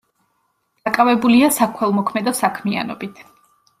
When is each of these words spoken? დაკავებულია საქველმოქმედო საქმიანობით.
დაკავებულია 0.87 1.51
საქველმოქმედო 1.59 2.35
საქმიანობით. 2.41 3.27